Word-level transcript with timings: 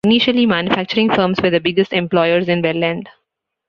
Initially, 0.03 0.47
manufacturing 0.47 1.11
firms 1.13 1.39
were 1.43 1.51
the 1.51 1.59
biggest 1.59 1.93
employers 1.93 2.49
in 2.49 2.63
Welland. 2.63 3.07